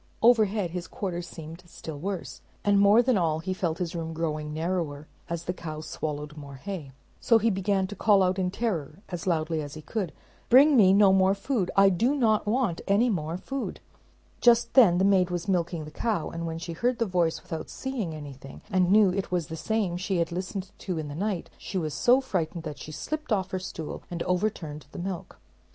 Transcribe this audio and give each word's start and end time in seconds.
Overhead 0.23 0.71
his 0.71 0.87
quarters 0.87 1.27
seemed 1.27 1.61
still 1.67 1.99
worse, 1.99 2.41
and 2.65 2.79
more 2.79 3.03
than 3.03 3.19
all, 3.19 3.37
he 3.37 3.53
felt 3.53 3.77
his 3.77 3.93
room 3.95 4.13
growing 4.13 4.51
narrower, 4.51 5.05
as 5.29 5.43
the 5.43 5.53
cow 5.53 5.79
swallowed 5.81 6.35
more 6.35 6.55
hay. 6.55 6.91
So 7.19 7.37
he 7.37 7.51
began 7.51 7.85
to 7.85 7.95
call 7.95 8.23
out 8.23 8.39
in 8.39 8.49
terror 8.49 8.97
as 9.09 9.27
loudly 9.27 9.61
as 9.61 9.75
he 9.75 9.83
could, 9.83 10.11
"Bring 10.49 10.75
me 10.75 10.91
no 10.91 11.13
more 11.13 11.35
food. 11.35 11.69
I 11.77 11.89
do 11.89 12.15
not 12.15 12.47
want 12.47 12.81
any 12.87 13.11
more 13.11 13.37
food!" 13.37 13.79
Just 14.39 14.73
then 14.73 14.97
the 14.97 15.05
maid 15.05 15.29
was 15.29 15.47
milking 15.47 15.85
the 15.85 15.91
cow, 15.91 16.31
and 16.31 16.47
when 16.47 16.57
she 16.57 16.73
heard 16.73 16.97
the 16.97 17.05
voice 17.05 17.39
without 17.43 17.69
seeing 17.69 18.15
anything, 18.15 18.63
and 18.71 18.91
knew 18.91 19.11
it 19.13 19.29
was 19.29 19.49
the 19.49 19.55
same 19.55 19.97
she 19.97 20.17
had 20.17 20.31
listened 20.31 20.71
to 20.79 20.97
in 20.97 21.09
the 21.09 21.13
night, 21.15 21.47
she 21.59 21.77
was 21.77 21.93
so 21.93 22.19
frightened 22.19 22.63
that 22.63 22.79
she 22.79 22.91
slipped 22.91 23.31
off 23.31 23.51
her 23.51 23.59
stool 23.59 24.01
and 24.09 24.23
overturned 24.23 24.87
the 24.93 24.97
milk. 24.97 25.37